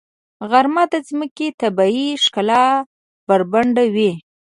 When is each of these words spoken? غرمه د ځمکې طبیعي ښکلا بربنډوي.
غرمه 0.49 0.83
د 0.93 0.95
ځمکې 1.07 1.47
طبیعي 1.61 2.09
ښکلا 2.23 2.65
بربنډوي. 3.27 4.11